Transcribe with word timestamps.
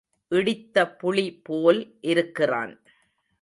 இடித்த 0.31 0.85
புளி 1.01 1.25
போல் 1.43 1.81
இருக்கிறான். 2.01 2.73